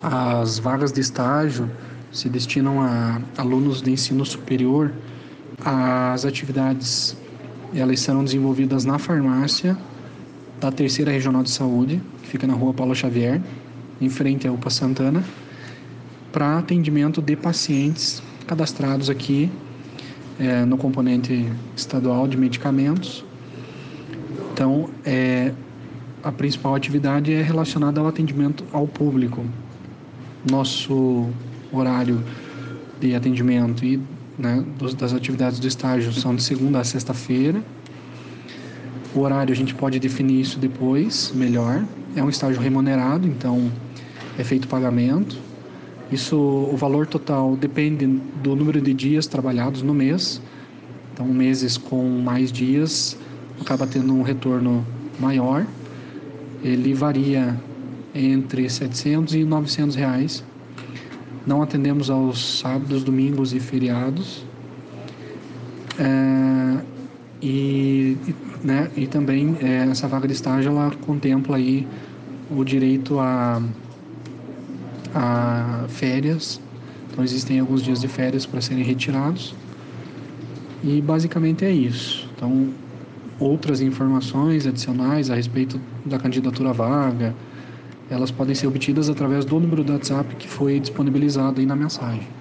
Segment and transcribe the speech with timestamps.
[0.00, 1.68] As vagas de estágio
[2.12, 4.92] se destinam a alunos de ensino superior.
[5.64, 7.16] As atividades
[7.74, 9.76] elas serão desenvolvidas na farmácia
[10.60, 13.42] da Terceira Regional de Saúde, que fica na Rua Paulo Xavier,
[14.00, 15.24] em frente à UPA Santana,
[16.30, 19.50] para atendimento de pacientes cadastrados aqui
[20.38, 23.24] é, no componente estadual de medicamentos.
[24.52, 25.52] Então, é,
[26.22, 29.44] a principal atividade é relacionada ao atendimento ao público,
[30.48, 31.28] nosso
[31.72, 32.22] horário
[33.00, 34.00] de atendimento e
[34.38, 37.62] né, dos, das atividades do estágio são de segunda a sexta-feira.
[39.14, 41.84] O horário a gente pode definir isso depois, melhor.
[42.14, 43.70] É um estágio remunerado, então
[44.38, 45.36] é feito pagamento.
[46.10, 48.06] Isso, o valor total depende
[48.42, 50.40] do número de dias trabalhados no mês.
[51.12, 53.18] Então, meses com mais dias
[53.60, 54.86] acaba tendo um retorno
[55.18, 55.66] maior.
[56.62, 57.58] Ele varia
[58.14, 60.44] entre 700 e 900 reais.
[61.46, 64.44] Não atendemos aos sábados, domingos e feriados.
[65.98, 66.80] É,
[67.40, 68.16] e,
[68.62, 71.86] né, e também é, essa vaga de estágio ela contempla aí
[72.50, 73.62] o direito a,
[75.14, 76.60] a férias.
[77.10, 79.54] Então existem alguns dias de férias para serem retirados.
[80.82, 82.28] E basicamente é isso.
[82.36, 82.68] Então
[83.38, 87.34] outras informações adicionais a respeito da candidatura vaga,
[88.10, 92.37] elas podem ser obtidas através do número do WhatsApp que foi disponibilizado aí na mensagem.